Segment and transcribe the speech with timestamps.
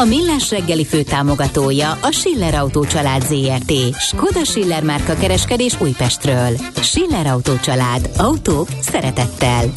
[0.00, 3.72] A Millás reggeli főtámogatója a Schiller Autó család ZRT.
[3.98, 6.56] Skoda Schiller márka kereskedés Újpestről.
[6.82, 8.10] Schiller Autó család.
[8.16, 9.70] Autók szeretettel.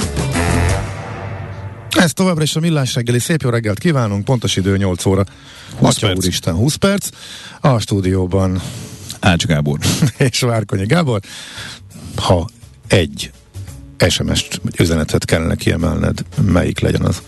[1.89, 3.19] Ez továbbra is a Millás reggeli.
[3.19, 4.25] Szép jó reggelt kívánunk.
[4.25, 5.23] Pontos idő 8 óra.
[5.77, 6.17] 20 Atya perc.
[6.17, 7.09] úristen, 20 perc.
[7.61, 8.61] A stúdióban
[9.19, 9.79] Ács Gábor.
[10.17, 11.19] és Várkonyi Gábor.
[12.15, 12.49] Ha
[12.87, 13.31] egy
[14.09, 17.21] SMS-t, üzenetet kellene kiemelned, melyik legyen az?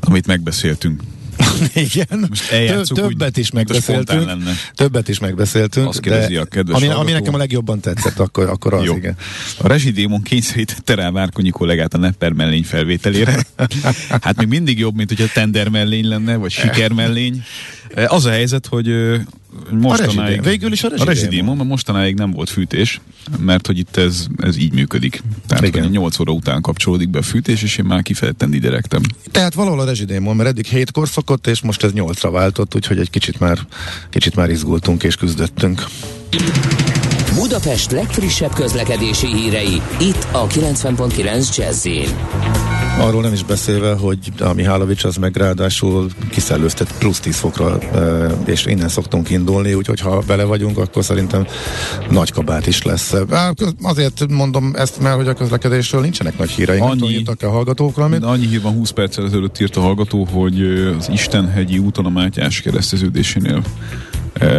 [0.00, 1.00] Amit megbeszéltünk.
[1.74, 4.30] Igen, Most többet is megbeszéltünk.
[4.74, 5.88] Többet is megbeszéltünk.
[5.88, 8.96] Azt kérdezi a kedves ami, ami nekem a legjobban tetszett, akkor, akkor az, Jó.
[8.96, 9.16] igen.
[9.58, 13.36] A rezsidémon kényszerítette rá Várkonyi kollégát a Nepper mellény felvételére.
[14.08, 17.42] Hát még mindig jobb, mint hogyha tender mellény lenne, vagy siker mellény.
[18.06, 18.86] Az a helyzet, hogy
[19.70, 20.16] mostanáig...
[20.16, 20.44] rezsidémon.
[20.44, 21.14] Végül is a A rezsidémon.
[21.14, 23.00] rezsidémon, mert mostanáig nem volt fűtés,
[23.38, 25.22] mert hogy itt ez, ez így működik.
[25.46, 25.82] Tehát Igen.
[25.82, 29.00] hogy 8 óra után kapcsolódik be a fűtés, és én már kifejezetten diderektem.
[29.30, 33.10] Tehát valahol a rezsidémon, mert eddig hétkor szokott, és most ez nyolcra váltott, úgyhogy egy
[33.10, 33.58] kicsit már,
[34.10, 35.84] kicsit már izgultunk és küzdöttünk.
[37.34, 41.86] Budapest legfrissebb közlekedési hírei, itt a 90.9 jazz
[42.98, 47.78] Arról nem is beszélve, hogy a Mihálovics az meg ráadásul kiszellőztet plusz 10 fokra,
[48.44, 51.46] és innen szoktunk indulni, úgyhogy ha bele vagyunk, akkor szerintem
[52.10, 53.14] nagy kabát is lesz.
[53.82, 56.84] Azért mondom ezt, mert hogy a közlekedésről nincsenek nagy híreink.
[56.84, 58.24] Annyi- írtak a hallgatók valamit?
[58.24, 60.62] Annyi hír van 20 perccel ezelőtt írt a hallgató, hogy
[60.98, 63.62] az Istenhegyi úton a Mátyás kereszteződésénél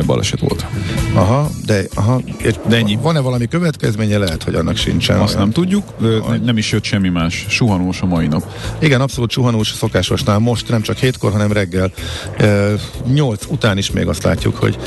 [0.05, 0.65] baleset volt.
[1.13, 2.21] Aha, de, aha,
[2.67, 2.97] De ennyi.
[3.01, 4.17] Van-e valami következménye?
[4.17, 5.19] Lehet, hogy annak sincsen.
[5.19, 5.41] Azt olyan.
[5.43, 7.45] nem tudjuk, ne- nem is jött semmi más.
[7.49, 8.51] Suhanós a mai nap.
[8.79, 10.39] Igen, abszolút suhanós szokásosnál.
[10.39, 11.91] Most nem csak hétkor, hanem reggel.
[12.37, 12.73] E,
[13.13, 14.77] nyolc után is még azt látjuk, hogy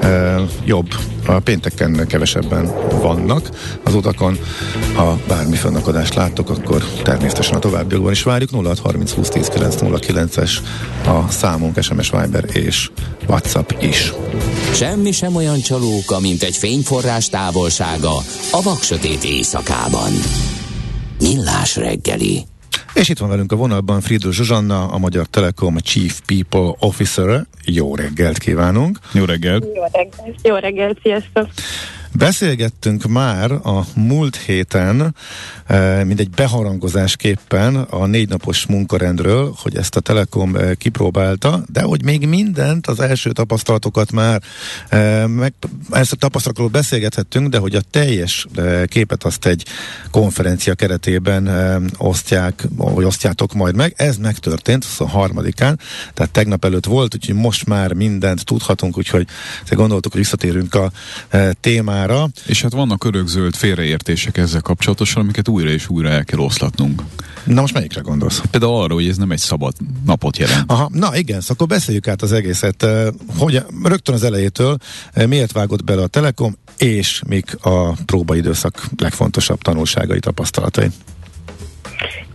[0.00, 0.94] e, jobb.
[1.26, 3.48] A pénteken kevesebben vannak
[3.82, 4.38] az utakon.
[4.94, 8.50] Ha bármi fönnakadást láttok, akkor természetesen a továbbiakban is várjuk.
[8.50, 10.62] 0630 20 10 909 es
[11.06, 12.90] a számunk SMS Viber és
[13.26, 14.12] WhatsApp is.
[14.74, 18.16] Semmi sem olyan csalóka, mint egy fényforrás távolsága
[18.50, 20.12] a vaksötét éjszakában.
[21.18, 22.46] Millás reggeli.
[22.94, 27.46] És itt van velünk a vonalban Friedl Zsuzsanna, a Magyar Telekom Chief People Officer.
[27.64, 28.98] Jó reggelt kívánunk!
[29.12, 29.64] Jó reggelt!
[29.74, 31.48] Jó reggelt, jó reggelt, sziasztok!
[32.12, 35.14] Beszélgettünk már a múlt héten,
[35.66, 42.04] eh, mint egy beharangozásképpen a négy napos munkarendről, hogy ezt a Telekom kipróbálta, de hogy
[42.04, 44.42] még mindent, az első tapasztalatokat már,
[45.26, 45.54] meg,
[45.90, 48.46] ezt a tapasztalatról beszélgethettünk, de hogy a teljes
[48.86, 49.64] képet azt egy
[50.10, 51.50] konferencia keretében
[51.98, 53.94] osztják, vagy osztjátok majd meg.
[53.96, 55.76] Ez megtörtént 23-án,
[56.14, 59.26] tehát tegnap előtt volt, úgyhogy most már mindent tudhatunk, úgyhogy
[59.70, 60.90] gondoltuk, hogy visszatérünk a
[61.60, 62.28] témára.
[62.46, 67.02] És hát vannak örökzöld félreértések ezzel kapcsolatosan, amiket újra és újra el kell oszlatnunk.
[67.44, 68.42] Na most melyikre gondolsz?
[68.50, 69.74] Például arra, hogy ez nem egy szabad
[70.06, 70.70] napot jelent.
[70.70, 72.86] Aha, na igen, szóval akkor beszéljük át az egészet.
[73.38, 74.76] Hogy rögtön az elejétől
[75.26, 80.88] miért vágott bele a Telekom, és mik a próbaidőszak legfontosabb tanulságai, tapasztalatai?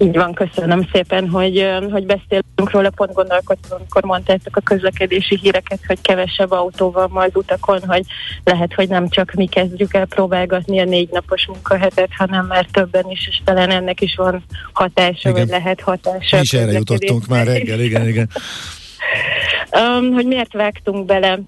[0.02, 5.80] Így van, köszönöm szépen, hogy, hogy beszélünk róla, pont gondolkodtam, amikor mondtátok a közlekedési híreket,
[5.88, 8.04] hogy kevesebb autó van ma az utakon, hogy
[8.44, 13.10] lehet, hogy nem csak mi kezdjük el próbálgatni a négy napos munkahetet, hanem már többen
[13.10, 15.34] is, és talán ennek is van hatása, Igen.
[15.34, 16.36] vagy lehet hatása.
[16.36, 18.30] Mi is erre jutottunk már reggel, igen, igen.
[19.72, 21.40] Um, hogy miért vágtunk bele?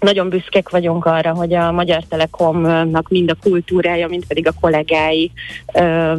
[0.00, 5.30] Nagyon büszkék vagyunk arra, hogy a Magyar Telekomnak mind a kultúrája, mind pedig a kollégái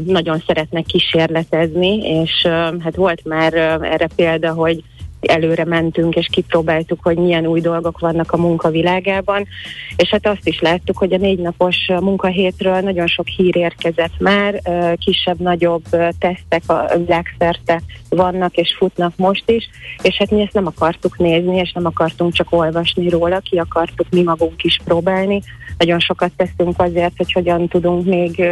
[0.05, 2.47] nagyon szeretnek kísérletezni, és
[2.79, 4.83] hát volt már erre példa, hogy
[5.27, 9.47] előre mentünk, és kipróbáltuk, hogy milyen új dolgok vannak a munkavilágában,
[9.95, 14.61] és hát azt is láttuk, hogy a négy napos munkahétről nagyon sok hír érkezett már,
[14.97, 15.83] kisebb-nagyobb
[16.19, 19.69] tesztek a világszerte vannak és futnak most is,
[20.01, 24.07] és hát mi ezt nem akartuk nézni, és nem akartunk csak olvasni róla, ki akartuk
[24.09, 25.41] mi magunk is próbálni.
[25.77, 28.43] Nagyon sokat teszünk azért, hogy hogyan tudunk még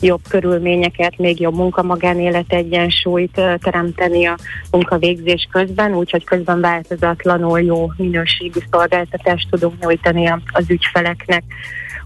[0.00, 4.36] jobb körülményeket, még jobb munka-magánélet egyensúlyt teremteni a
[4.70, 11.42] munkavégzés közben, úgyhogy közben változatlanul jó minőségű szolgáltatást tudunk nyújtani az ügyfeleknek.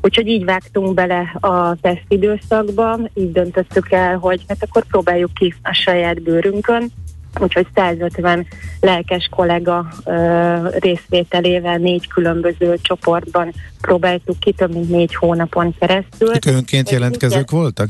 [0.00, 5.72] Úgyhogy így vágtunk bele a tesztidőszakba, így döntöttük el, hogy hát akkor próbáljuk ki a
[5.72, 6.90] saját bőrünkön,
[7.40, 8.46] úgyhogy 150
[8.80, 16.34] lelkes kollega ö, részvételével négy különböző csoportban próbáltuk ki több mint négy hónapon keresztül.
[16.34, 17.88] Itt önként jelentkezők voltak?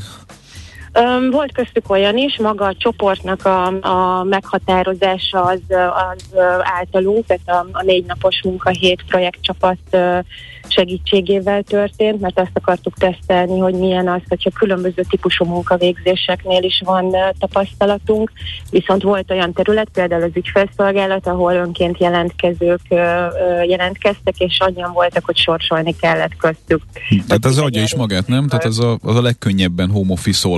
[1.30, 7.78] Volt köztük olyan is, maga a csoportnak a, a meghatározása az, az általunk, tehát a,
[7.78, 9.78] a négy napos munkahét projektcsapat
[10.70, 17.16] segítségével történt, mert azt akartuk tesztelni, hogy milyen az, hogyha különböző típusú munkavégzéseknél is van
[17.38, 18.32] tapasztalatunk,
[18.70, 22.80] viszont volt olyan terület, például az ügyfelszolgálat, ahol önként jelentkezők
[23.66, 26.82] jelentkeztek, és annyian voltak, hogy sorsolni kellett köztük.
[27.26, 28.48] Tehát az adja is magát, nem?
[28.48, 30.48] Tehát az a, az a legkönnyebben home office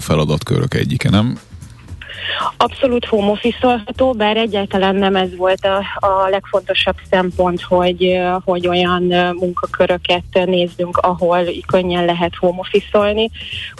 [0.00, 1.38] feladatkörök egyike, nem?
[2.56, 3.84] Abszolút home office
[4.16, 9.02] bár egyáltalán nem ez volt a, a legfontosabb szempont, hogy, hogy olyan
[9.38, 12.60] munkaköröket nézzünk, ahol könnyen lehet home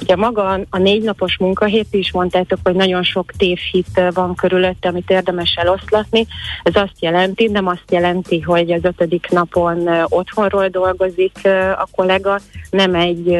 [0.01, 5.11] Ugye maga a négy napos munkahét is mondtátok, hogy nagyon sok tévhit van körülötte, amit
[5.11, 6.27] érdemes eloszlatni.
[6.63, 11.39] Ez azt jelenti, nem azt jelenti, hogy az ötödik napon otthonról dolgozik
[11.77, 12.39] a kollega,
[12.71, 13.39] nem egy,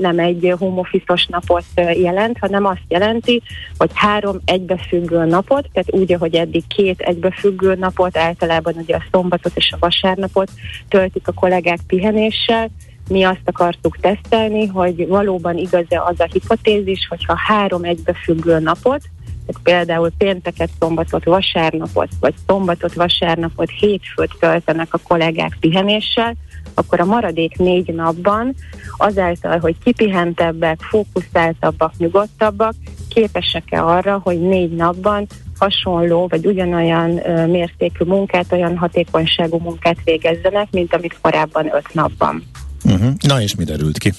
[0.00, 1.64] nem egy home office napot
[1.94, 3.42] jelent, hanem azt jelenti,
[3.76, 9.56] hogy három egybefüggő napot, tehát úgy, ahogy eddig két egybefüggő napot, általában ugye a szombatot
[9.56, 10.50] és a vasárnapot
[10.88, 12.70] töltik a kollégák pihenéssel,
[13.08, 19.02] mi azt akartuk tesztelni, hogy valóban igaz-e az a hipotézis, hogyha három egybefüggő napot,
[19.46, 26.34] tehát például pénteket, szombatot, vasárnapot, vagy szombatot, vasárnapot, hétfőt töltenek a kollégák pihenéssel,
[26.74, 28.54] akkor a maradék négy napban
[28.96, 32.74] azáltal, hogy kipihentebbek, fókuszáltabbak, nyugodtabbak,
[33.14, 35.26] képesek-e arra, hogy négy napban
[35.58, 42.44] hasonló vagy ugyanolyan ö, mértékű munkát, olyan hatékonyságú munkát végezzenek, mint amit korábban öt napban.
[42.84, 43.12] Uh-huh.
[43.20, 44.12] Na és mi derült ki?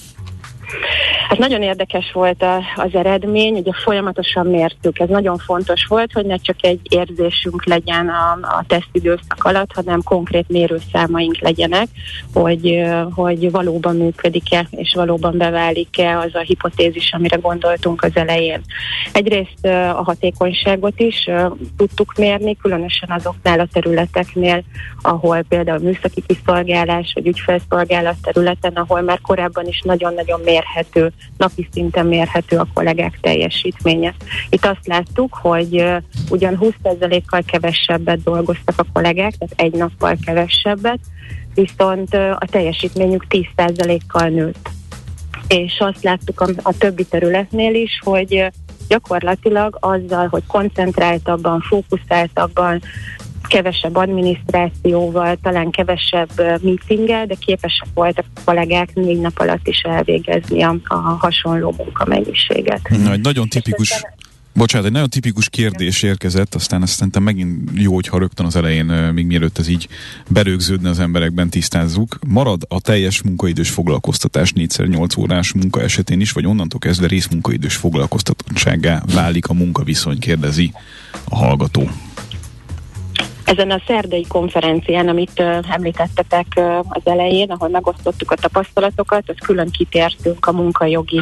[1.28, 4.98] Hát nagyon érdekes volt a, az eredmény, ugye folyamatosan mértük.
[4.98, 10.02] Ez nagyon fontos volt, hogy ne csak egy érzésünk legyen a, a tesztidőszak alatt, hanem
[10.02, 11.86] konkrét mérőszámaink legyenek,
[12.32, 12.82] hogy,
[13.14, 18.60] hogy valóban működik-e, és valóban beválik-e az a hipotézis, amire gondoltunk az elején.
[19.12, 21.28] Egyrészt a hatékonyságot is
[21.76, 24.62] tudtuk mérni, különösen azoknál a területeknél,
[25.02, 32.06] ahol például műszaki kiszolgálás vagy ügyfelszolgálat területen, ahol már korábban is nagyon-nagyon mérhető napi szinten
[32.06, 34.14] mérhető a kollégák teljesítménye.
[34.48, 35.84] Itt azt láttuk, hogy
[36.30, 41.00] ugyan 20%-kal kevesebbet dolgoztak a kollégák, tehát egy nappal kevesebbet,
[41.54, 44.68] viszont a teljesítményük 10%-kal nőtt.
[45.48, 48.52] És azt láttuk a, a többi területnél is, hogy
[48.88, 52.82] gyakorlatilag azzal, hogy koncentráltabban, fókuszáltabban,
[53.48, 60.62] kevesebb adminisztrációval, talán kevesebb meetinggel, de képesek voltak a kollégák négy nap alatt is elvégezni
[60.62, 62.88] a, a hasonló munkamennyiséget.
[62.88, 64.04] Na, egy nagyon tipikus
[64.56, 68.84] Bocsánat, egy nagyon tipikus kérdés érkezett, aztán azt szerintem megint jó, hogyha rögtön az elején,
[68.84, 69.88] még mielőtt ez így
[70.28, 72.18] berögződne az emberekben, tisztázzuk.
[72.26, 79.02] Marad a teljes munkaidős foglalkoztatás 4x8 órás munka esetén is, vagy onnantól kezdve részmunkaidős foglalkoztatottságá
[79.14, 80.72] válik a munkaviszony, kérdezi
[81.24, 81.90] a hallgató.
[83.44, 86.46] Ezen a szerdai konferencián, amit említettetek
[86.88, 91.20] az elején, ahol megosztottuk a tapasztalatokat, az külön kitértünk a munkajogi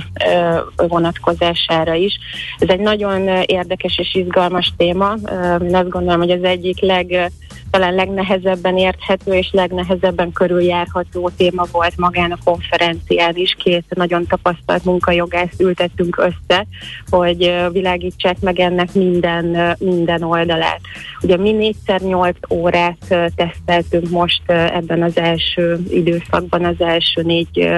[0.77, 2.19] vonatkozására is.
[2.59, 5.15] Ez egy nagyon érdekes és izgalmas téma.
[5.61, 7.33] Én azt gondolom, hogy az egyik leg
[7.73, 13.57] talán legnehezebben érthető és legnehezebben körüljárható téma volt magán a konferencián is.
[13.59, 16.67] Két nagyon tapasztalt munkajogászt ültettünk össze,
[17.11, 20.81] hogy világítsák meg ennek minden, minden oldalát.
[21.23, 27.69] Ugye mi négyszer nyolc órát teszteltünk most ebben az első időszakban, az első négy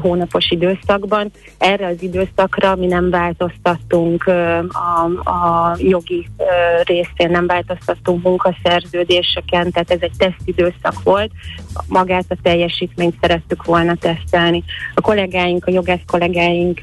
[0.00, 1.30] hónapos időszakban.
[1.58, 6.28] Erre az időszakra mi nem változtattunk a, a jogi
[6.84, 8.22] részén, nem változtattunk
[8.96, 11.30] munkaszerződéseken, tehát ez egy tesztidőszak volt.
[11.86, 14.64] Magát a teljesítményt szerettük volna tesztelni.
[14.94, 16.80] A kollégáink, a jogász kollégáink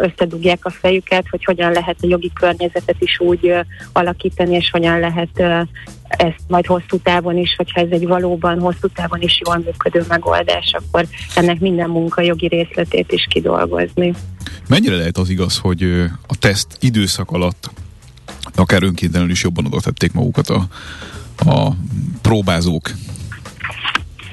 [0.00, 3.54] összedugják a fejüket, hogy hogyan lehet a jogi környezetet is úgy
[3.92, 5.42] alakítani, és hogyan lehet
[6.08, 10.72] ezt majd hosszú távon is, hogyha ez egy valóban hosszú távon is jól működő megoldás,
[10.72, 14.14] akkor ennek minden munkajogi részletét is kidolgozni.
[14.68, 15.82] Mennyire lehet az igaz, hogy
[16.26, 17.70] a teszt időszak alatt
[18.54, 20.66] akár önkéntelenül is jobban oda tették magukat a,
[21.46, 21.70] a
[22.22, 22.90] próbázók?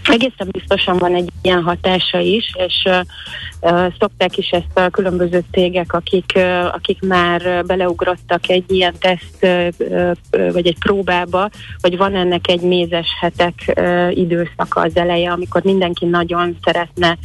[0.10, 2.90] egészen biztosan van egy ilyen hatása is, és
[4.00, 6.40] szokták is ezt a különböző cégek, akik,
[6.72, 9.48] akik már beleugrottak egy ilyen teszt
[10.30, 11.50] vagy egy próbába,
[11.82, 17.18] hogy van ennek egy mézes hetek időszaka az eleje, amikor mindenki nagyon szeretne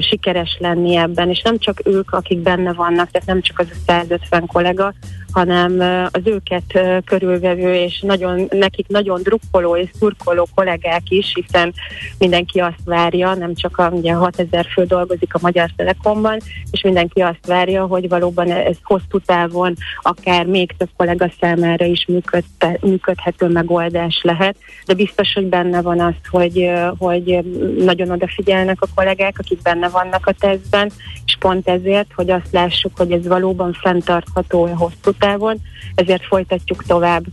[0.00, 3.76] sikeres lenni ebben, és nem csak ők, akik benne vannak, tehát nem csak az a
[3.86, 4.94] 150 kollega,
[5.32, 5.80] hanem
[6.12, 11.74] az őket körülvevő és nagyon, nekik nagyon drukkoló és szurkoló kollégák is, hiszen
[12.18, 16.38] mindenki azt várja, nem csak a ugye 6000 fő dolgozik a Magyar Telekomban,
[16.70, 22.04] és mindenki azt várja, hogy valóban ez hosszú távon akár még több kollega számára is
[22.08, 24.56] működte, működhető megoldás lehet,
[24.86, 27.44] de biztos, hogy benne van az, hogy, hogy
[27.78, 30.90] nagyon odafigyelnek a kollégák, akik benne vannak a tesztben,
[31.26, 35.58] és pont ezért, hogy azt lássuk, hogy ez valóban fenntartható hosszú távon,
[35.94, 37.24] ezért folytatjuk tovább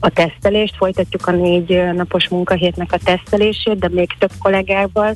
[0.00, 5.14] a tesztelést, folytatjuk a négy napos munkahétnek a tesztelését, de még több kollégával,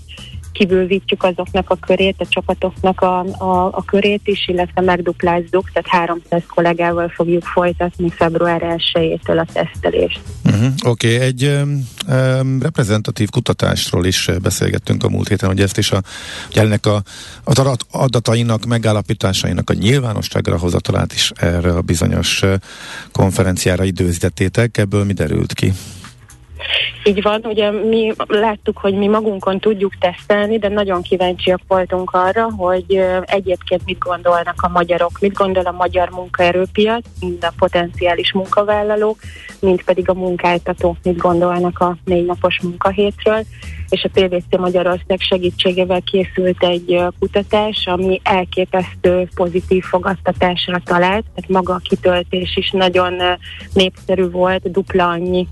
[0.54, 6.42] kibővítjük azoknak a körét, a csapatoknak a, a, a körét is, illetve megduplázzuk, tehát 300
[6.54, 8.62] kollégával fogjuk folytatni február
[8.94, 10.20] 1-től a tesztelést.
[10.44, 10.72] Uh-huh.
[10.84, 11.26] Oké, okay.
[11.26, 16.02] egy um, reprezentatív kutatásról is beszélgettünk a múlt héten, hogy ezt is a,
[16.52, 17.02] ennek a,
[17.44, 22.42] az adat, adatainak, megállapításainak a nyilvánosságra hozatalát is erre a bizonyos
[23.12, 25.72] konferenciára időzítettétek, ebből mi derült ki?
[27.04, 32.50] Így van, ugye mi láttuk, hogy mi magunkon tudjuk tesztelni, de nagyon kíváncsiak voltunk arra,
[32.56, 39.18] hogy egyébként mit gondolnak a magyarok, mit gondol a magyar munkaerőpiac, mind a potenciális munkavállalók,
[39.60, 43.44] mint pedig a munkáltatók mit gondolnak a négy napos munkahétről
[43.94, 51.74] és a PVC Magyarország segítségével készült egy kutatás, ami elképesztő pozitív fogadtatásra talált, tehát maga
[51.74, 53.14] a kitöltés is nagyon
[53.72, 55.48] népszerű volt, dupla annyi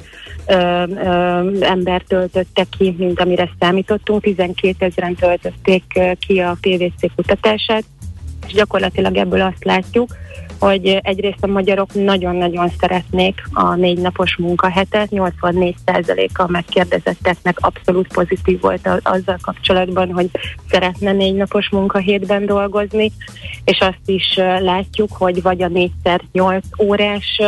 [0.47, 5.85] ö, ö, ember töltötte ki, mint amire számítottunk, 12 ezeren töltötték
[6.27, 7.85] ki a PVC kutatását,
[8.47, 10.17] és gyakorlatilag ebből azt látjuk,
[10.62, 18.88] hogy egyrészt a magyarok nagyon-nagyon szeretnék a négy napos munkahetet, 84%-a megkérdezetteknek abszolút pozitív volt
[19.02, 20.31] azzal kapcsolatban, hogy
[20.69, 23.12] szeretne négy napos munkahétben dolgozni,
[23.64, 27.40] és azt is látjuk, hogy vagy a négyszer 8 órás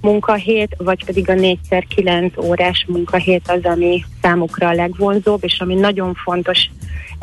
[0.00, 5.74] munkahét, vagy pedig a négyszer 9 órás munkahét az, ami számukra a legvonzóbb, és ami
[5.74, 6.70] nagyon fontos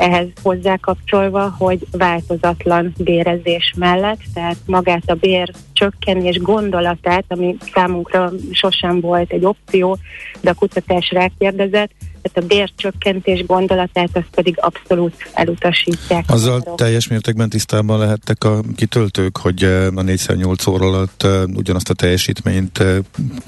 [0.00, 9.00] ehhez hozzákapcsolva, hogy változatlan bérezés mellett, tehát magát a bér csökkenés gondolatát, ami számunkra sosem
[9.00, 9.98] volt egy opció,
[10.40, 11.90] de a kutatás rákérdezett,
[12.22, 16.24] tehát a bércsökkentés gondolatát azt pedig abszolút elutasítják.
[16.26, 21.90] Azzal teljes mértékben tisztában lehettek a kitöltők, hogy eh, a 4x8 óra alatt eh, ugyanazt
[21.90, 22.96] a teljesítményt eh,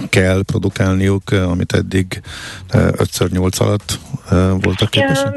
[0.09, 2.21] kell produkálniuk, amit eddig
[2.71, 3.99] 5x8 alatt
[4.63, 5.35] voltak képesek?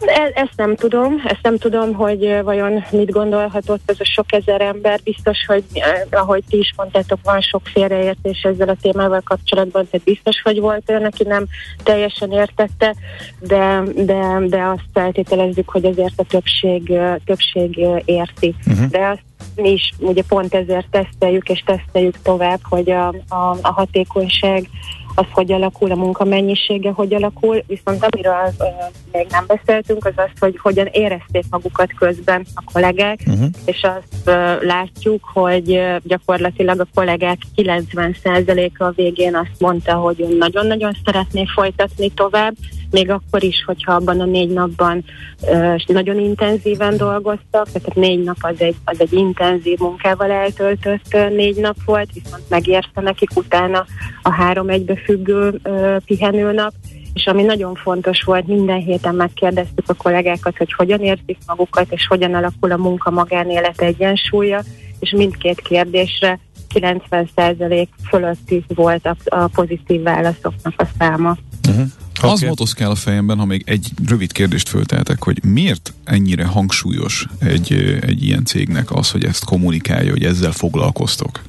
[0.00, 4.60] E, ezt nem tudom, ezt nem tudom, hogy vajon mit gondolhatott ez a sok ezer
[4.60, 5.00] ember.
[5.04, 5.64] Biztos, hogy
[6.10, 10.90] ahogy ti is mondtátok, van sok félreértés ezzel a témával kapcsolatban, tehát biztos, hogy volt
[10.90, 11.46] olyan, aki nem
[11.82, 12.94] teljesen értette,
[13.40, 18.54] de, de, de azt feltételezzük, hogy azért a többség, többség érti.
[18.66, 18.86] Uh-huh.
[18.86, 19.22] De azt
[19.56, 24.68] mi is ugye pont ezért teszteljük és teszteljük tovább, hogy a, a, a hatékonyság
[25.14, 28.66] az hogy alakul, a munka mennyisége hogy alakul, viszont amiről uh,
[29.12, 33.46] még nem beszéltünk, az az, hogy hogyan érezték magukat közben a kollégák, uh-huh.
[33.64, 40.36] és azt uh, látjuk, hogy uh, gyakorlatilag a kollégák 90%-a a végén azt mondta, hogy
[40.38, 42.54] nagyon-nagyon szeretné folytatni tovább,
[42.90, 45.04] még akkor is, hogyha abban a négy napban
[45.40, 51.30] uh, nagyon intenzíven dolgoztak, tehát négy nap az egy, az egy intenzív munkával eltöltött uh,
[51.30, 53.86] négy nap volt, viszont megérte nekik utána
[54.22, 56.72] a három egybefüggő uh, pihenőnap,
[57.14, 62.06] és ami nagyon fontos volt, minden héten megkérdeztük a kollégákat, hogy hogyan érzik magukat, és
[62.06, 64.62] hogyan alakul a munka magánélet egyensúlya,
[65.00, 66.38] és mindkét kérdésre
[66.74, 71.36] 90% fölötti volt a, a pozitív válaszoknak a száma.
[71.68, 71.86] Uh-huh.
[72.22, 72.32] Okay.
[72.32, 77.72] Az motoszkál a fejemben, ha még egy rövid kérdést fölteltek, hogy miért ennyire hangsúlyos egy,
[78.00, 81.40] egy ilyen cégnek az, hogy ezt kommunikálja, hogy ezzel foglalkoztok?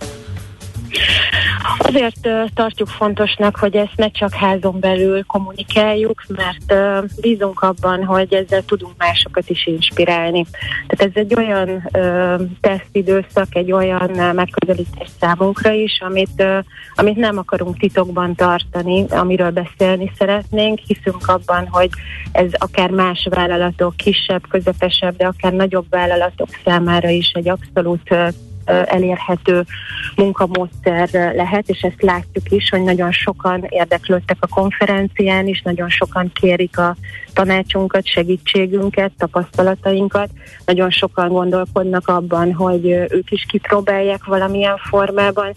[1.78, 6.74] Azért tartjuk fontosnak, hogy ezt ne csak házon belül kommunikáljuk, mert
[7.22, 10.46] bízunk abban, hogy ezzel tudunk másokat is inspirálni.
[10.88, 11.90] Tehát ez egy olyan
[12.62, 16.44] tesztidőszak, egy olyan megközelítés számunkra is, amit,
[16.96, 20.80] amit nem akarunk titokban tartani, amiről beszélni szeretnénk.
[20.80, 21.90] Hiszünk abban, hogy
[22.32, 28.16] ez akár más vállalatok, kisebb, közepesebb, de akár nagyobb vállalatok számára is egy abszolút
[28.86, 29.64] elérhető
[30.16, 36.32] munkamódszer lehet, és ezt látjuk is, hogy nagyon sokan érdeklődtek a konferencián is, nagyon sokan
[36.34, 36.96] kérik a
[37.34, 40.30] tanácsunkat, segítségünket, tapasztalatainkat.
[40.66, 45.54] Nagyon sokan gondolkodnak abban, hogy ők is kipróbálják valamilyen formában,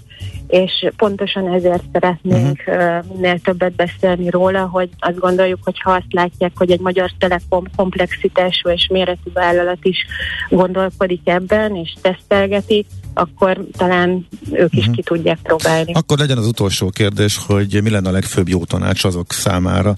[0.48, 3.04] és pontosan ezért szeretnénk uh-huh.
[3.14, 7.64] minél többet beszélni róla, hogy azt gondoljuk, hogy ha azt látják, hogy egy magyar telekom
[7.76, 10.06] komplexitású és méretű vállalat is
[10.48, 14.94] gondolkodik ebben, és tesztelgeti, akkor talán ők is uh-huh.
[14.94, 15.92] ki tudják próbálni.
[15.92, 19.96] Akkor legyen az utolsó kérdés, hogy mi lenne a legfőbb jó tanács azok számára,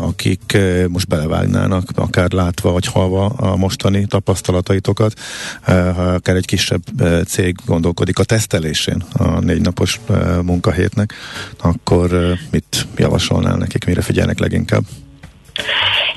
[0.00, 5.18] akik most belevágnának, akár látva vagy halva a mostani tapasztalataitokat,
[5.62, 5.72] ha
[6.12, 6.82] akár egy kisebb
[7.26, 10.00] cég gondolkodik a tesztelésén a négy napos
[10.42, 11.14] munkahétnek,
[11.60, 14.82] akkor mit javasolnál nekik, mire figyelnek leginkább?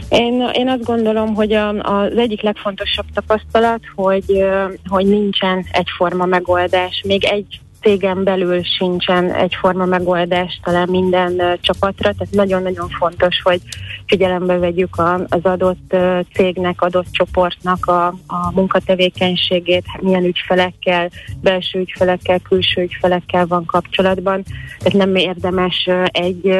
[0.09, 4.45] Én, én azt gondolom, hogy a, az egyik legfontosabb tapasztalat, hogy,
[4.87, 7.01] hogy nincsen egyforma megoldás.
[7.05, 13.61] Még egy cégen belül sincsen egyforma megoldás talán minden csapatra, tehát nagyon-nagyon fontos, hogy
[14.05, 15.95] figyelembe vegyük az adott
[16.33, 21.09] cégnek, adott csoportnak a, a munkatevékenységét, milyen ügyfelekkel,
[21.41, 24.43] belső ügyfelekkel, külső ügyfelekkel van kapcsolatban.
[24.79, 26.59] Tehát nem érdemes egy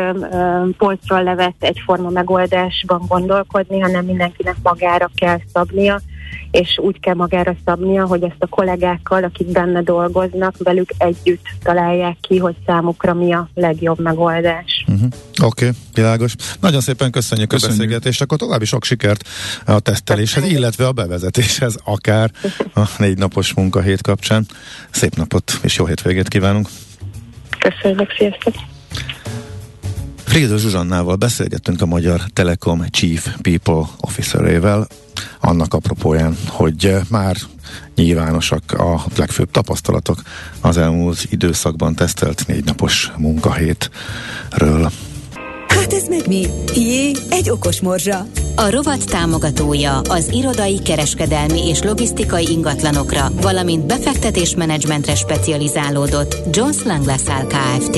[0.77, 6.01] polcról levett egyforma megoldásban gondolkodni, hanem mindenkinek magára kell szabnia
[6.51, 12.17] és úgy kell magára szabnia, hogy ezt a kollégákkal, akik benne dolgoznak, velük együtt találják
[12.21, 14.85] ki, hogy számukra mi a legjobb megoldás.
[14.87, 15.07] Uh-huh.
[15.43, 16.35] Oké, okay, világos.
[16.59, 19.27] Nagyon szépen köszönjük, köszönjük a beszélgetést, akkor további sok sikert
[19.65, 22.31] a teszteléshez, illetve a bevezetéshez, akár
[22.75, 24.45] a négy napos munkahét kapcsán.
[24.91, 26.67] Szép napot és jó hétvégét kívánunk!
[27.59, 28.72] Köszönjük, sziasztok!
[30.33, 34.87] Frida Zsuzsannával beszélgettünk a Magyar Telekom Chief People Officerével,
[35.39, 37.35] annak apropóján, hogy eh, már
[37.95, 40.21] nyilvánosak a legfőbb tapasztalatok
[40.61, 44.91] az elmúlt időszakban tesztelt négy napos munkahétről.
[45.67, 46.45] Hát ez meg mi?
[46.75, 48.27] Jé, egy okos morzsa.
[48.55, 57.47] A rovat támogatója az irodai, kereskedelmi és logisztikai ingatlanokra, valamint befektetésmenedzsmentre specializálódott Jones Lang LaSalle
[57.47, 57.97] Kft.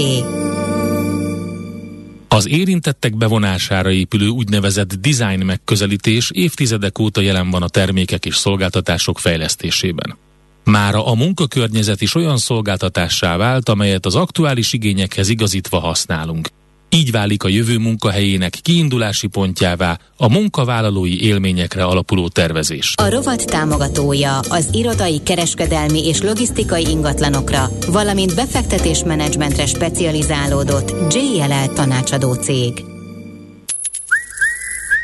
[2.36, 9.20] Az érintettek bevonására épülő úgynevezett design megközelítés évtizedek óta jelen van a termékek és szolgáltatások
[9.20, 10.18] fejlesztésében.
[10.64, 16.50] Mára a munkakörnyezet is olyan szolgáltatássá vált, amelyet az aktuális igényekhez igazítva használunk,
[16.90, 22.94] így válik a jövő munkahelyének kiindulási pontjává a munkavállalói élményekre alapuló tervezés.
[22.96, 32.84] A rovat támogatója az irodai, kereskedelmi és logisztikai ingatlanokra, valamint befektetésmenedzsmentre specializálódott JLL tanácsadó cég.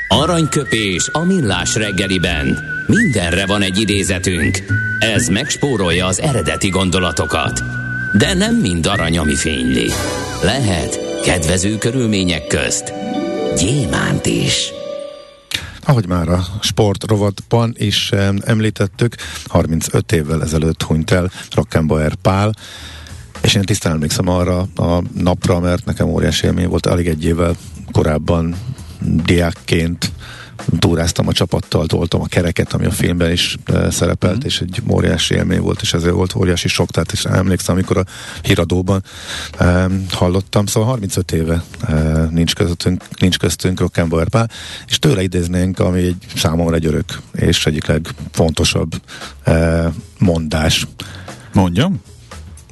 [0.08, 2.60] Aranyköpés a millás reggeliben.
[2.88, 4.58] Mindenre van egy idézetünk.
[5.00, 7.62] Ez megspórolja az eredeti gondolatokat.
[8.18, 9.90] De nem mind arany, ami fényli.
[10.42, 12.94] Lehet Kedvező körülmények közt
[13.58, 14.72] gyémánt is.
[15.84, 18.12] Ahogy már a sport rovatban is
[18.46, 22.54] említettük, 35 évvel ezelőtt hunyt el Rockenbauer Pál,
[23.42, 27.56] és én tisztán emlékszem arra a napra, mert nekem óriási élmény volt, alig egy évvel
[27.92, 28.56] korábban
[29.26, 30.12] diákként
[30.80, 34.46] túráztam a csapattal, toltam a kereket, ami a filmben is uh, szerepelt, mm.
[34.46, 38.06] és egy óriási élmény volt, és ezért volt óriási sok, tehát is emlékszem, amikor a
[38.42, 39.04] híradóban
[39.60, 44.50] um, hallottam, szóval 35 éve uh, nincs köztünk, nincs köztünk Rockenbauer Pál,
[44.88, 49.02] és tőle idéznénk, ami egy számomra egy örök, és egyik legfontosabb
[49.48, 50.88] uh, mondás.
[51.54, 52.02] Mondjam?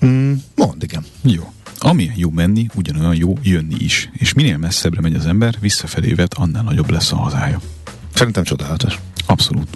[0.06, 1.06] Mm, mond, igen.
[1.22, 1.54] Jó.
[1.80, 4.10] Ami jó menni, ugyanolyan jó jönni is.
[4.14, 7.62] És minél messzebbre megy az ember, visszafelé vet, annál nagyobb lesz a hazája.
[8.20, 9.00] Szerintem csodálatos.
[9.26, 9.68] Abszolút.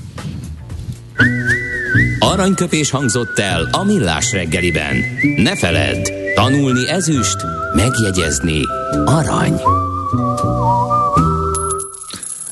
[2.19, 4.95] Aranyköpés hangzott el a millás reggeliben.
[5.37, 7.37] Ne feledd, tanulni ezüst,
[7.75, 8.59] megjegyezni
[9.05, 9.61] arany.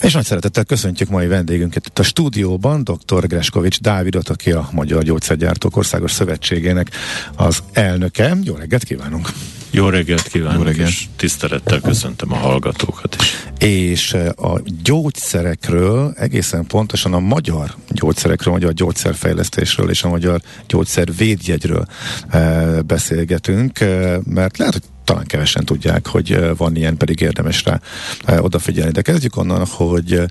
[0.01, 3.27] És nagy szeretettel köszöntjük mai vendégünket itt a stúdióban, dr.
[3.27, 6.89] Greskovics Dávidot, aki a Magyar Gyógyszergyártók Országos Szövetségének
[7.36, 8.38] az elnöke.
[8.43, 9.30] Jó reggelt kívánunk!
[9.72, 10.90] Jó reggelt kívánok, Jó reggelt.
[10.90, 13.48] és tisztelettel köszöntöm a hallgatókat is.
[13.68, 20.42] És eh, a gyógyszerekről, egészen pontosan a magyar gyógyszerekről, a magyar gyógyszerfejlesztésről és a magyar
[20.68, 21.86] gyógyszervédjegyről
[22.30, 27.80] e, beszélgetünk, e, mert lehet, hogy talán kevesen tudják, hogy van ilyen, pedig érdemes rá
[28.39, 28.91] odafigyelni.
[28.91, 30.21] De kezdjük onnan, hogy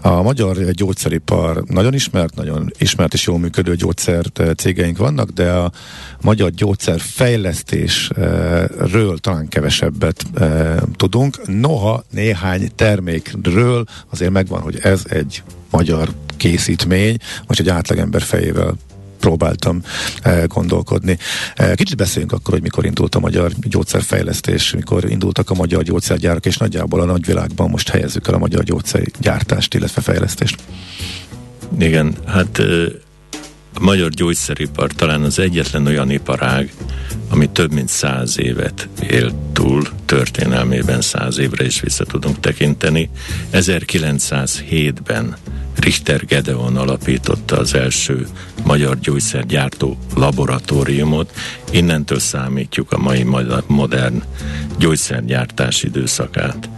[0.00, 4.24] a magyar gyógyszeripar nagyon ismert, nagyon ismert és jól működő gyógyszer
[4.56, 5.72] cégeink vannak, de a
[6.20, 10.24] magyar gyógyszerfejlesztésről talán kevesebbet
[10.96, 11.46] tudunk.
[11.46, 18.74] Noha néhány termékről azért megvan, hogy ez egy magyar készítmény, vagy egy átlagember fejével
[19.20, 19.82] próbáltam
[20.46, 21.18] gondolkodni.
[21.74, 26.56] Kicsit beszéljünk akkor, hogy mikor indult a magyar gyógyszerfejlesztés, mikor indultak a magyar gyógyszergyárak, és
[26.56, 30.62] nagyjából a nagyvilágban most helyezzük el a magyar gyógyszergyártást, illetve fejlesztést.
[31.78, 32.58] Igen, hát
[33.74, 36.72] a magyar gyógyszeripar talán az egyetlen olyan iparág,
[37.28, 43.10] ami több mint száz évet élt túl, történelmében száz évre is vissza tudunk tekinteni.
[43.52, 45.36] 1907-ben
[45.76, 48.26] Richter Gedeon alapította az első
[48.64, 51.32] magyar gyógyszergyártó laboratóriumot.
[51.70, 53.26] Innentől számítjuk a mai
[53.66, 54.22] modern
[54.78, 56.68] gyógyszergyártás időszakát.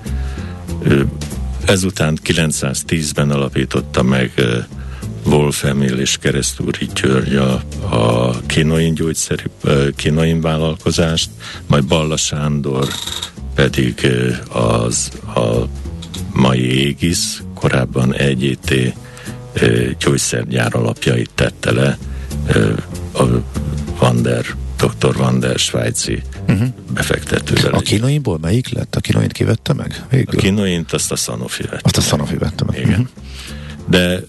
[1.67, 4.33] Ezután 910-ben alapította meg
[5.25, 9.45] Wolf Emil és Keresztúri György a, a Kinoin gyógyszeri,
[9.97, 11.31] Kinoin vállalkozást,
[11.67, 12.89] majd Balla Sándor
[13.55, 14.07] pedig
[14.49, 15.69] az a
[16.33, 18.95] mai Égisz, korábban EGT
[19.99, 21.99] gyógyszergyár alapjait tette le
[23.13, 23.25] a
[23.99, 25.17] Vander, dr.
[25.17, 26.69] Vander svájci uh-huh.
[26.95, 27.73] befektetővel.
[27.73, 28.97] A kinoinból melyik lett?
[28.97, 30.05] A kinoint kivette meg?
[30.11, 30.39] Végül?
[30.39, 31.81] A kinoint azt a Sanofi vette.
[31.83, 32.79] Azt a Sanofi vette meg.
[32.79, 32.91] Igen.
[32.91, 33.07] Uh-huh.
[33.89, 34.21] De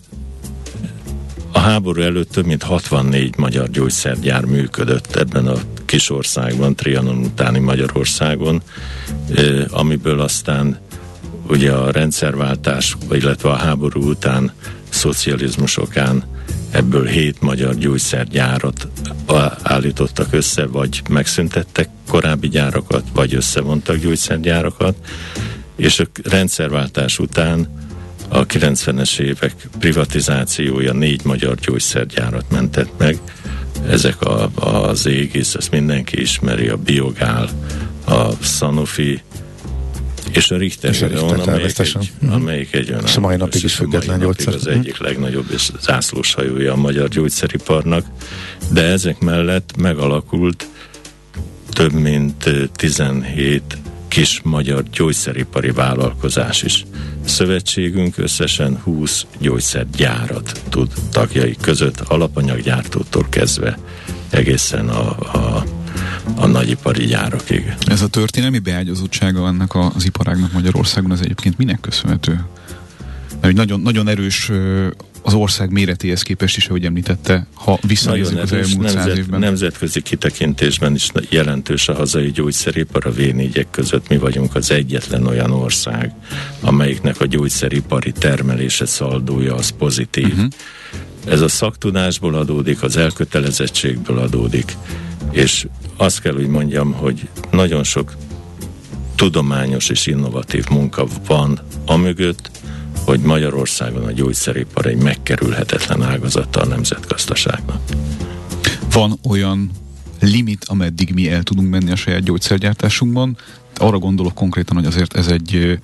[1.52, 7.60] a háború előtt több mint 64 magyar gyógyszergyár működött ebben a kis országban, Trianon utáni
[7.60, 8.62] Magyarországon,
[9.70, 10.78] amiből aztán
[11.50, 14.52] ugye a rendszerváltás, illetve a háború után
[14.90, 16.24] szocializmus okán
[16.72, 18.88] ebből hét magyar gyógyszergyárat
[19.64, 24.96] állítottak össze, vagy megszüntettek korábbi gyárakat, vagy összevontak gyógyszergyárakat,
[25.76, 27.86] és a rendszerváltás után
[28.30, 33.20] a 90-es évek privatizációja négy magyar gyógyszergyárat mentett meg.
[33.88, 37.50] Ezek a, az égész, ezt mindenki ismeri, a Biogál,
[38.06, 39.22] a Sanofi,
[40.32, 42.34] és a Richter, és a Richter amelyik, egy, uh-huh.
[42.34, 44.54] amelyik egy És a mai napig is független gyógyszer.
[44.54, 45.08] Az egyik uh-huh.
[45.08, 48.06] legnagyobb és zászlós hajója a magyar gyógyszeriparnak,
[48.72, 50.68] de ezek mellett megalakult
[51.70, 56.86] több mint 17 kis magyar gyógyszeripari vállalkozás is.
[57.26, 63.78] Szövetségünk összesen 20 gyógyszergyárat tud tagjai között, alapanyaggyártótól kezdve
[64.30, 65.64] egészen a, a
[66.36, 67.74] a nagyipari gyárakig.
[67.86, 72.46] Ez a történelmi beágyazottsága annak az iparágnak Magyarországon az egyébként minek köszönhető?
[73.42, 74.52] Mert nagyon, nagyon erős
[75.22, 79.40] az ország méretéhez képest is, ahogy említette, ha visszanézzük az elmúlt nemzet, száz évben.
[79.40, 83.22] Nemzetközi kitekintésben is jelentős a hazai gyógyszeripar, a v
[83.72, 86.12] között mi vagyunk az egyetlen olyan ország,
[86.60, 90.28] amelyiknek a gyógyszeripari termelése szaldója az pozitív.
[90.28, 90.48] Uh-huh.
[91.30, 94.78] Ez a szaktudásból adódik, az elkötelezettségből adódik,
[95.32, 98.16] és azt kell, hogy mondjam, hogy nagyon sok
[99.16, 102.52] tudományos és innovatív munka van amögött,
[103.06, 107.82] hogy Magyarországon a gyógyszeripar egy megkerülhetetlen ágazata a nemzetgazdaságnak.
[108.92, 109.72] Van olyan
[110.20, 113.38] limit, ameddig mi el tudunk menni a saját gyógyszergyártásunkban.
[113.76, 115.80] Arra gondolok konkrétan, hogy azért ez egy,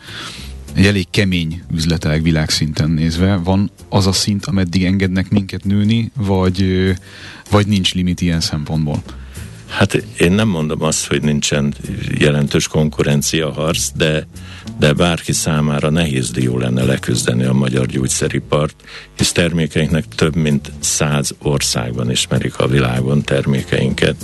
[0.75, 3.36] egy elég kemény üzletág világszinten nézve.
[3.36, 6.89] Van az a szint, ameddig engednek minket nőni, vagy,
[7.49, 9.03] vagy nincs limit ilyen szempontból?
[9.67, 11.73] Hát én nem mondom azt, hogy nincsen
[12.17, 14.27] jelentős konkurencia harc, de,
[14.79, 18.75] de bárki számára nehéz dió lenne leküzdeni a magyar gyógyszeripart,
[19.17, 24.15] hisz termékeinknek több mint száz országban ismerik a világon termékeinket.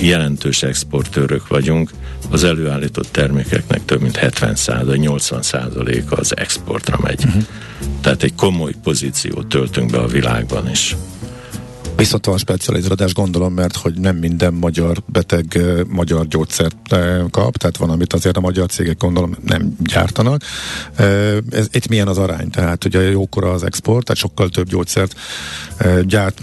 [0.00, 1.90] Jelentős exportőrök vagyunk,
[2.30, 7.24] az előállított termékeknek több mint 70 százalék, 80 százaléka az exportra megy.
[7.24, 7.42] Uh-huh.
[8.00, 10.96] Tehát egy komoly pozíciót töltünk be a világban is.
[12.04, 16.76] Viszont van specializálás, gondolom, mert hogy nem minden magyar beteg magyar gyógyszert
[17.30, 20.42] kap, tehát van, amit azért a magyar cégek gondolom nem gyártanak.
[21.50, 22.50] Ez, itt milyen az arány?
[22.50, 25.14] Tehát ugye jókora az export, tehát sokkal több gyógyszert
[26.02, 26.40] gyárt,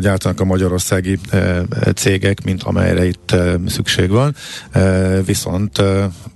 [0.00, 1.18] gyártanak a magyarországi
[1.94, 3.34] cégek, mint amelyre itt
[3.66, 4.34] szükség van.
[5.24, 5.78] Viszont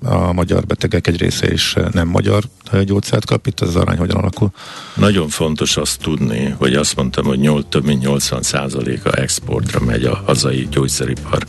[0.02, 2.44] a magyar betegek egy része is nem magyar
[2.84, 4.50] gyógyszert kap, itt az arány hogyan alakul?
[4.94, 10.04] Nagyon fontos azt tudni, hogy azt mondtam, hogy 8, több mint 80 százaléka exportra megy
[10.04, 11.46] a hazai gyógyszeripar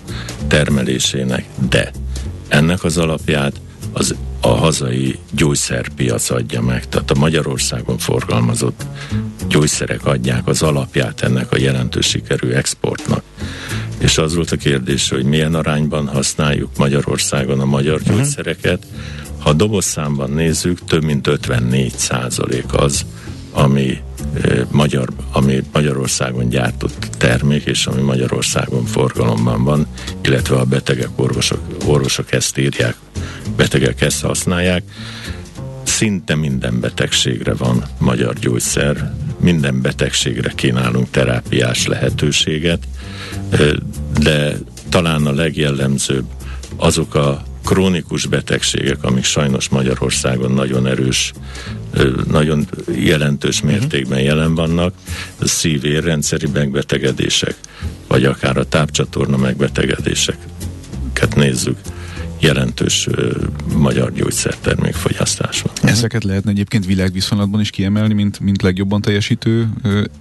[0.48, 1.92] termelésének, de
[2.48, 3.62] ennek az alapját
[3.94, 6.88] az a hazai gyógyszerpiac adja meg.
[6.88, 8.86] Tehát a Magyarországon forgalmazott
[9.48, 13.24] gyógyszerek adják az alapját ennek a jelentős sikerű exportnak.
[13.98, 18.16] És az volt a kérdés, hogy milyen arányban használjuk Magyarországon a magyar uh-huh.
[18.16, 18.86] gyógyszereket.
[19.40, 23.06] Ha dobozszámban nézzük, több mint 54 százalék az,
[23.52, 23.98] ami
[24.72, 29.88] magyar, ami Magyarországon gyártott termék, és ami Magyarországon forgalomban van,
[30.22, 32.96] illetve a betegek, orvosok, orvosok ezt írják,
[33.56, 34.84] betegek ezt használják.
[35.84, 42.88] Szinte minden betegségre van magyar gyógyszer, minden betegségre kínálunk terápiás lehetőséget,
[44.20, 44.58] de
[44.90, 46.26] talán a legjellemzőbb
[46.76, 51.34] azok a krónikus betegségek, amik sajnos Magyarországon nagyon erős,
[52.30, 54.94] nagyon jelentős mértékben jelen vannak,
[55.42, 57.56] szív-érrendszeri megbetegedések,
[58.08, 61.78] vagy akár a tápcsatorna megbetegedéseket nézzük
[62.40, 63.08] jelentős
[63.76, 65.74] magyar gyógyszertermék fogyasztás van.
[65.82, 69.70] Ezeket lehetne egyébként világviszonylatban is kiemelni, mint, mint legjobban teljesítő,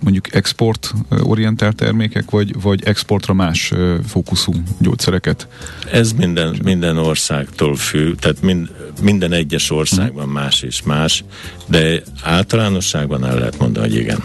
[0.03, 3.73] mondjuk export orientált termékek, vagy, vagy exportra más
[4.07, 5.49] fókuszú gyógyszereket?
[5.93, 8.71] Ez minden, minden országtól függ, tehát mind,
[9.03, 11.25] minden egyes országban más és más,
[11.67, 14.23] de általánosságban el lehet mondani, hogy igen.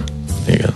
[0.48, 0.74] igen.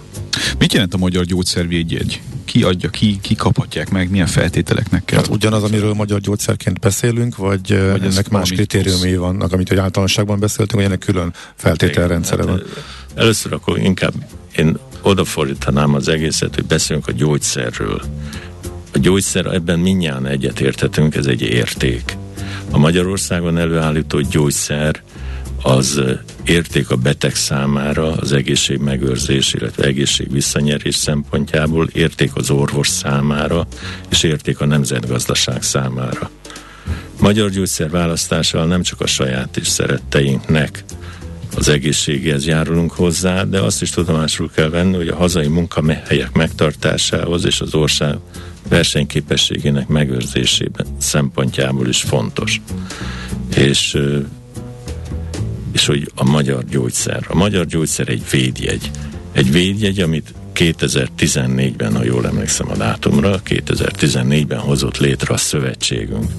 [0.60, 2.22] Mit jelent a magyar gyógyszervédjegy?
[2.48, 5.18] ki adja ki, ki kaphatják meg, milyen feltételeknek kell.
[5.18, 10.40] Hát ugyanaz, amiről magyar gyógyszerként beszélünk, vagy, vagy ennek más kritériumai vannak, amit hogy általánosságban
[10.40, 12.64] beszéltünk, vagy ennek külön feltételrendszere hát, van?
[13.16, 14.14] Először akkor inkább
[14.56, 18.02] én odafordítanám az egészet, hogy beszélünk a gyógyszerről.
[18.94, 22.18] A gyógyszer, ebben mindjárt egyetérthetünk, ez egy érték.
[22.72, 25.02] A Magyarországon előállított gyógyszer
[25.62, 26.02] az
[26.46, 33.68] érték a beteg számára az egészség megőrzés, illetve egészség visszanyerés szempontjából, érték az orvos számára,
[34.10, 36.30] és érték a nemzetgazdaság számára.
[37.20, 40.84] Magyar gyógyszer választással nem csak a saját is szeretteinknek
[41.56, 47.46] az egészséghez járulunk hozzá, de azt is tudomásul kell venni, hogy a hazai munkahelyek megtartásához
[47.46, 48.18] és az ország
[48.70, 52.62] versenyképességének megőrzésében szempontjából is fontos.
[53.56, 53.98] És
[55.78, 57.26] és hogy a magyar gyógyszer.
[57.28, 58.92] A magyar gyógyszer egy védjegy.
[59.32, 66.32] Egy védjegy, amit 2014-ben, ha jól emlékszem a dátumra, 2014-ben hozott létre a szövetségünk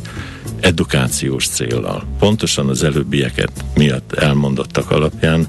[0.60, 2.04] edukációs célral.
[2.18, 5.46] Pontosan az előbbieket miatt elmondottak alapján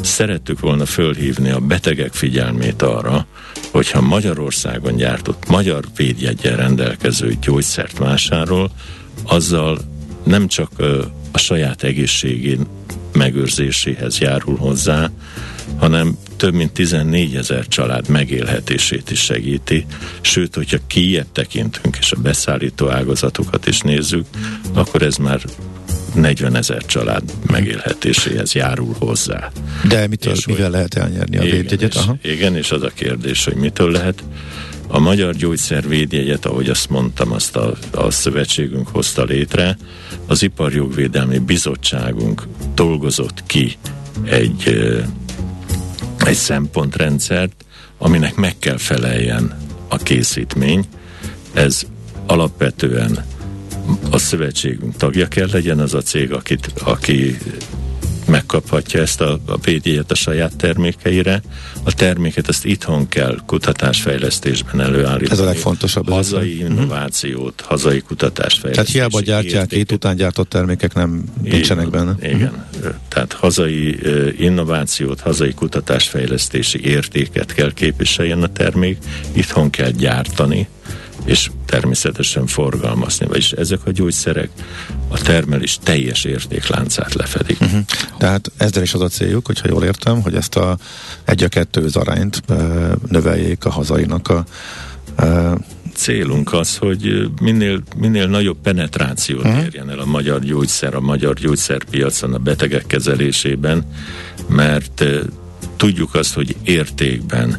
[0.00, 3.26] szerettük volna fölhívni a betegek figyelmét arra,
[3.70, 8.70] hogyha Magyarországon gyártott magyar védjegyen rendelkező gyógyszert vásárol,
[9.24, 9.78] azzal
[10.22, 10.70] nem csak
[11.32, 12.66] a saját egészségén
[13.12, 15.10] megőrzéséhez járul hozzá,
[15.78, 19.86] hanem több mint 14 ezer család megélhetését is segíti,
[20.20, 24.24] sőt, hogyha kijebb tekintünk és a beszállító ágazatokat is nézzük,
[24.72, 25.40] akkor ez már
[26.14, 29.50] 40 ezer család megélhetéséhez járul hozzá.
[29.88, 31.94] De mitől, és mivel hogy, lehet elnyerni a védjegyet?
[31.94, 32.16] Aha.
[32.22, 34.22] Igen, és az a kérdés, hogy mitől lehet.
[34.92, 39.76] A Magyar Gyógyszer védjegyet, ahogy azt mondtam, azt a, a szövetségünk hozta létre,
[40.26, 43.76] az Iparjogvédelmi Bizottságunk dolgozott ki
[44.24, 44.80] egy,
[46.18, 47.64] egy szempontrendszert,
[47.98, 50.84] aminek meg kell feleljen a készítmény.
[51.52, 51.82] Ez
[52.26, 53.24] alapvetően
[54.10, 57.38] a szövetségünk tagja kell legyen az a cég, akit, aki
[58.30, 61.42] megkaphatja ezt a, a védjegyet a saját termékeire.
[61.82, 65.30] A terméket ezt itthon kell kutatásfejlesztésben előállítani.
[65.30, 66.08] Ez a legfontosabb.
[66.08, 67.68] Hazai ez innovációt, uh-huh.
[67.68, 68.92] hazai kutatásfejlesztést.
[68.92, 72.14] Tehát hiába gyártják itt után gyártott termékek nem nincsenek benne.
[72.22, 72.66] Igen.
[72.76, 72.94] Uh-huh.
[73.08, 73.98] Tehát hazai
[74.38, 78.98] innovációt, hazai kutatásfejlesztési értéket kell képviseljen a termék,
[79.32, 80.68] itthon kell gyártani,
[81.24, 83.26] és természetesen forgalmazni.
[83.26, 84.50] Vagyis ezek a gyógyszerek
[85.08, 87.60] a termelés teljes értékláncát lefedik.
[87.60, 87.80] Uh-huh.
[88.18, 90.78] Tehát ezzel is az a céljuk, hogyha jól értem, hogy ezt a
[91.24, 92.42] egy a kettő arányt
[93.08, 94.44] növeljék a hazainak a
[95.94, 99.64] célunk az, hogy minél, minél nagyobb penetrációt uh-huh.
[99.64, 103.84] érjen el a magyar gyógyszer, a magyar gyógyszerpiacon, a betegek kezelésében,
[104.48, 105.04] mert
[105.76, 107.58] tudjuk azt, hogy értékben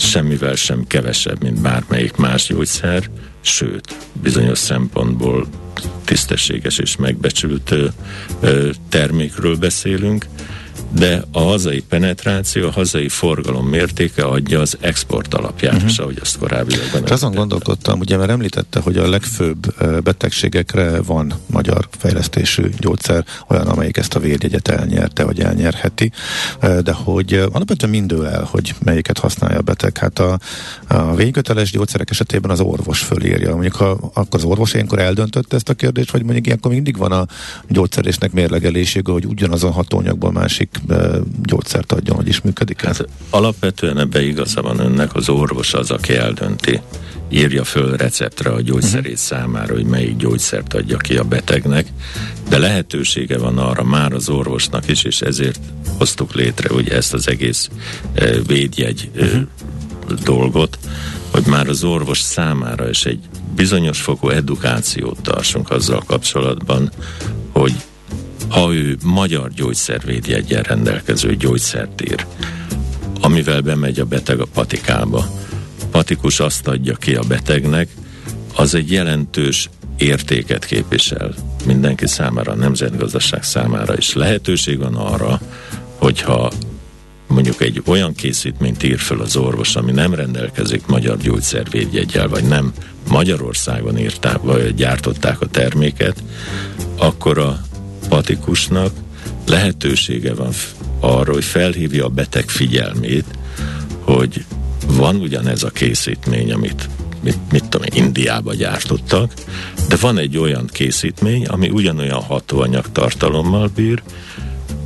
[0.00, 3.10] semmivel sem kevesebb, mint bármelyik más gyógyszer,
[3.40, 5.46] sőt, bizonyos szempontból
[6.04, 7.74] tisztességes és megbecsült
[8.88, 10.24] termékről beszélünk,
[10.92, 15.90] de a hazai penetráció, a hazai forgalom mértéke adja az export alapját, uh-huh.
[15.90, 21.88] és ahogy azt korábbiakban Azon gondolkodtam, ugye mert említette, hogy a legfőbb betegségekre van magyar
[21.98, 26.12] fejlesztésű gyógyszer, olyan, amelyik ezt a vérjegyet elnyerte, vagy elnyerheti,
[26.60, 29.98] de hogy alapvetően mindő el, hogy melyiket használja a beteg.
[29.98, 30.38] Hát a,
[30.88, 33.52] a vényköteles gyógyszerek esetében az orvos fölírja.
[33.52, 37.12] Mondjuk ha, akkor az orvos ilyenkor eldöntötte ezt a kérdést, vagy mondjuk ilyenkor mindig van
[37.12, 37.26] a
[37.68, 40.69] gyógyszerésnek mérlegelésége, hogy ugyanazon hatóanyagból másik
[41.42, 42.80] gyógyszert adjon, hogy is működik?
[42.80, 46.80] Hát, alapvetően ebbe igaza van önnek, az orvos az, aki eldönti
[47.30, 49.18] írja föl receptre a gyógyszerét uh-huh.
[49.18, 51.86] számára, hogy melyik gyógyszert adja ki a betegnek,
[52.48, 55.60] de lehetősége van arra már az orvosnak is, és ezért
[55.98, 57.70] hoztuk létre hogy ezt az egész
[58.14, 59.42] e, védjegy e, uh-huh.
[60.24, 60.78] dolgot,
[61.30, 63.20] hogy már az orvos számára is egy
[63.54, 66.90] bizonyos fokú edukációt tarsunk azzal kapcsolatban,
[68.50, 72.26] ha ő magyar gyógyszervédjegyen rendelkező gyógyszert ír,
[73.20, 75.26] amivel bemegy a beteg a patikába.
[75.90, 77.88] Patikus azt adja ki a betegnek,
[78.54, 81.34] az egy jelentős értéket képvisel
[81.66, 84.14] mindenki számára, a nemzetgazdaság számára is.
[84.14, 85.40] Lehetőség van arra,
[85.96, 86.52] hogyha
[87.26, 92.72] mondjuk egy olyan készítményt ír fel az orvos, ami nem rendelkezik magyar gyógyszervédjegyel, vagy nem
[93.08, 96.22] Magyarországon írták, vagy gyártották a terméket,
[96.96, 97.60] akkor a
[98.10, 98.92] patikusnak
[99.46, 100.52] lehetősége van
[101.00, 103.24] arra, hogy felhívja a beteg figyelmét,
[104.00, 104.44] hogy
[104.86, 106.88] van ugyanez a készítmény, amit
[107.22, 109.32] mit, mit tudom én, Indiába gyártottak,
[109.88, 114.02] de van egy olyan készítmény, ami ugyanolyan hatóanyag tartalommal bír,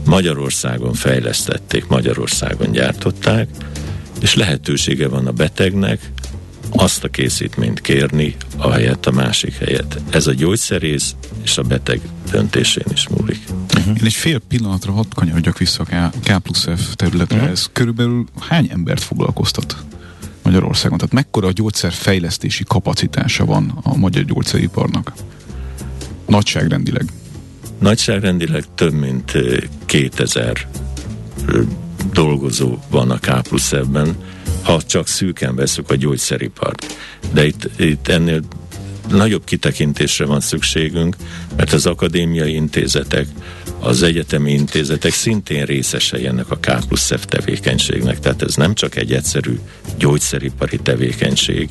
[0.05, 3.49] Magyarországon fejlesztették, Magyarországon gyártották,
[4.21, 6.11] és lehetősége van a betegnek
[6.77, 10.01] azt a készítményt kérni, ahelyett a másik helyet.
[10.11, 13.41] Ez a gyógyszerész és a beteg döntésén is múlik.
[13.75, 13.97] Uh-huh.
[13.97, 17.37] Én egy fél pillanatra hadd kanyarodjak vissza a K, plusz F területre.
[17.37, 17.51] Uh-huh.
[17.51, 19.77] Ez körülbelül hány embert foglalkoztat
[20.43, 20.99] Magyarországon?
[20.99, 25.13] Tehát mekkora a gyógyszerfejlesztési kapacitása van a magyar gyógyszeriparnak?
[26.27, 27.09] Nagyságrendileg.
[27.79, 29.33] Nagyságrendileg több mint
[29.85, 30.67] 2000
[32.13, 34.17] dolgozó van a K plusz ebben,
[34.65, 36.97] ha csak szűken veszük a gyógyszeripart.
[37.33, 38.41] De itt, itt ennél
[39.09, 41.17] nagyobb kitekintésre van szükségünk,
[41.57, 43.27] mert az akadémiai intézetek,
[43.81, 48.21] az egyetemi intézetek szintén részesei ennek a K plusz F tevékenységnek.
[48.21, 49.59] Tehát ez nem csak egy egyszerű
[49.99, 51.69] gyógyszeripari tevékenység,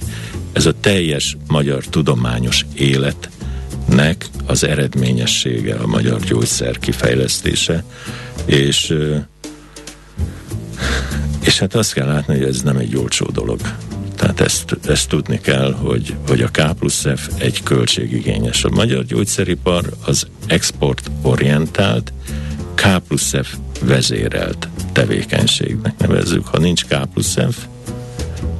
[0.51, 7.83] ez a teljes magyar tudományos életnek az eredményessége a magyar gyógyszer kifejlesztése,
[8.45, 8.93] és
[11.45, 13.59] és hát azt kell látni, hogy ez nem egy olcsó dolog.
[14.15, 18.63] Tehát ezt, ezt tudni kell, hogy, hogy a K plusz F egy költségigényes.
[18.63, 22.13] A magyar gyógyszeripar az exportorientált,
[22.75, 26.47] K plusz F vezérelt tevékenységnek nevezzük.
[26.47, 27.65] Ha nincs K plusz F,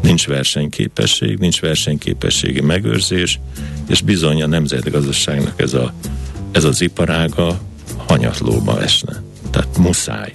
[0.02, 3.40] nincs versenyképesség, nincs versenyképességi megőrzés,
[3.90, 5.94] és bizony a nemzetgazdaságnak ez, a,
[6.52, 7.60] ez az iparága
[8.08, 9.22] hanyatlóba esne.
[9.52, 10.32] Tehát muszáj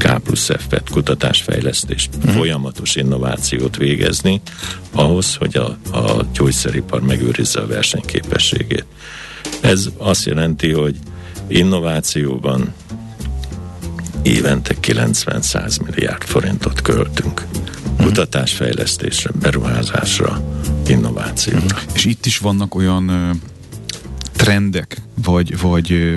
[0.00, 2.32] K plusz F-et, kutatásfejlesztést, uh-huh.
[2.32, 4.40] folyamatos innovációt végezni,
[4.92, 8.84] ahhoz, hogy a, a gyógyszeripar megőrizze a versenyképességét.
[9.60, 10.96] Ez azt jelenti, hogy
[11.46, 12.74] innovációban
[14.22, 17.46] évente 90-100 milliárd forintot költünk.
[17.52, 18.04] Uh-huh.
[18.04, 20.42] Kutatásfejlesztésre, beruházásra,
[20.86, 21.64] innovációra.
[21.64, 21.80] Uh-huh.
[21.94, 23.30] És itt is vannak olyan ö,
[24.36, 26.14] trendek, vagy, vagy ö,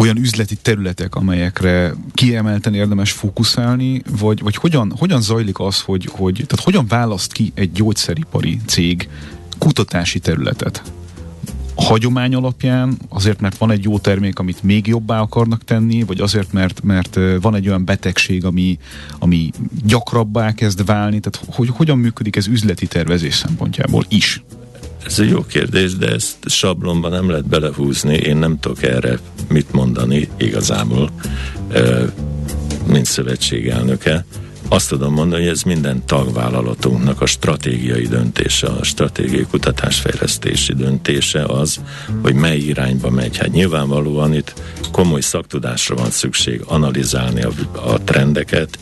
[0.00, 6.34] olyan üzleti területek, amelyekre kiemelten érdemes fókuszálni, vagy, vagy hogyan, hogyan zajlik az, hogy, hogy
[6.34, 9.08] tehát hogyan választ ki egy gyógyszeripari cég
[9.58, 10.82] kutatási területet?
[11.74, 16.20] A hagyomány alapján, azért, mert van egy jó termék, amit még jobbá akarnak tenni, vagy
[16.20, 18.78] azért, mert, mert van egy olyan betegség, ami,
[19.18, 19.50] ami
[19.84, 24.42] gyakrabbá kezd válni, tehát hogy, hogyan működik ez üzleti tervezés szempontjából is?
[25.06, 28.14] Ez egy jó kérdés, de ezt sablonban nem lehet belehúzni.
[28.14, 31.10] Én nem tudok erre mit mondani igazából,
[32.86, 34.24] mint szövetségelnöke.
[34.68, 41.80] Azt tudom mondani, hogy ez minden tagvállalatunknak a stratégiai döntése, a stratégiai kutatásfejlesztési döntése az,
[42.22, 43.36] hogy mely irányba megy.
[43.36, 44.54] Hát nyilvánvalóan itt
[44.92, 48.78] komoly szaktudásra van szükség, analizálni a, a trendeket,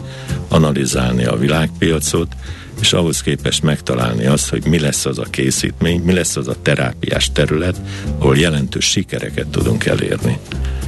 [0.48, 2.36] analizálni a világpiacot,
[2.80, 6.56] és ahhoz képest megtalálni azt, hogy mi lesz az a készítmény, mi lesz az a
[6.62, 7.80] terápiás terület,
[8.18, 10.38] ahol jelentős sikereket tudunk elérni.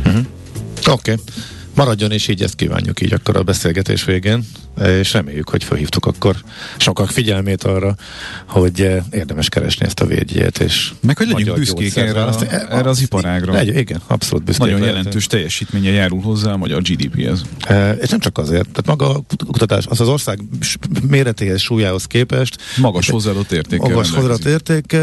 [0.07, 0.25] Uh-huh.
[0.87, 1.13] Oké.
[1.13, 1.25] Okay.
[1.75, 4.45] Maradjon és így ezt kívánjuk így akkor a beszélgetés végén
[4.89, 6.37] és reméljük, hogy felhívtuk akkor
[6.77, 7.95] sokak figyelmét arra,
[8.47, 10.59] hogy eh, érdemes keresni ezt a védjét.
[10.59, 12.35] És Meg hogy legyünk büszkék erre, a,
[12.71, 13.53] erre az iparágra.
[13.53, 14.65] Legy, igen, abszolút büszkék.
[14.67, 14.97] Nagyon lehet.
[14.97, 17.43] jelentős teljesítménye járul hozzá a magyar GDP-hez.
[17.61, 20.39] E, és nem csak azért, tehát maga a kutatás, az az ország
[21.09, 23.81] méretéhez, súlyához képest magas hozzáadott érték.
[23.81, 24.97] Magas hozzáadott érték.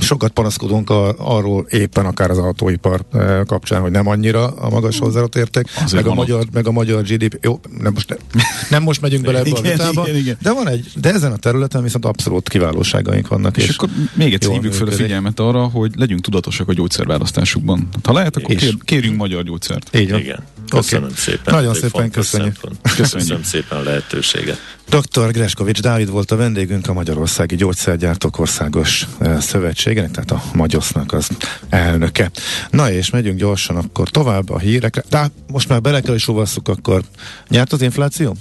[0.00, 3.04] Sokat panaszkodunk a, arról éppen akár az autóipar
[3.46, 7.38] kapcsán, hogy nem annyira a magas hozzáadott érték, meg a, magyar, meg a magyar GDP.
[7.40, 10.36] Jó, nem most ne, nem most megyünk bele ebbe a vitába, igen, igen.
[10.42, 13.56] de van egy, de ezen a területen viszont abszolút kiválóságaink vannak.
[13.56, 17.88] És, és akkor még egyszer hívjuk fel a figyelmet arra, hogy legyünk tudatosak a gyógyszerválasztásukban.
[18.02, 19.96] Ha lehet, akkor kér, kérjünk magyar gyógyszert.
[19.96, 20.20] Így van.
[20.20, 20.38] Igen.
[20.68, 21.16] Köszönöm okay.
[21.16, 21.54] szépen.
[21.54, 22.56] Nagyon szépen köszönjük.
[22.96, 24.58] Köszönöm szépen a lehetőséget.
[24.88, 25.30] Dr.
[25.30, 31.28] Greskovics Dávid volt a vendégünk a Magyarországi Gyógyszergyártók Országos eh, Szövetségének, tehát a Magyarsznak az
[31.68, 32.30] elnöke.
[32.70, 35.04] Na és megyünk gyorsan akkor tovább a hírekre.
[35.10, 36.28] De most már bele kell is
[36.64, 37.02] akkor
[37.48, 38.36] nyert az infláció?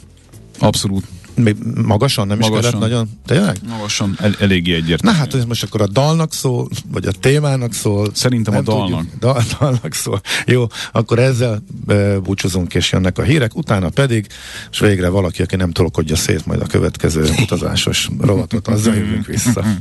[0.62, 1.04] Abszolút.
[1.36, 2.28] Még magasan?
[2.28, 2.58] Nem Magasan.
[2.64, 3.10] is kellett nagyon?
[3.26, 3.58] Tényleg?
[3.68, 5.18] Magasan, el, eléggé egyértelmű.
[5.18, 8.10] Na hát ez most akkor a dalnak szól, vagy a témának szól.
[8.14, 9.00] Szerintem a dalnak.
[9.00, 9.20] Tudjuk.
[9.20, 10.22] Dal, dalnak szól.
[10.46, 14.28] Jó, akkor ezzel e, búcsúzunk, és jönnek a hírek, utána pedig,
[14.72, 19.66] és végre valaki, aki nem tolkodja szét majd a következő utazásos rovatot, azzal jövünk vissza.